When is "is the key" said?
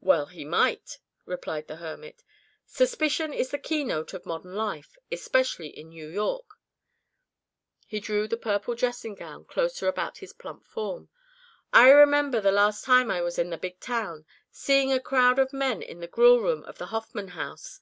3.32-3.84